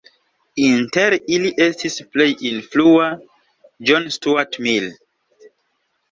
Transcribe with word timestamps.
Inter 0.67 1.15
ili 1.33 1.49
estis 1.65 1.97
plej 2.15 2.27
influa 2.51 3.09
John 3.91 4.07
Stuart 4.17 4.57
Mill. 4.69 4.89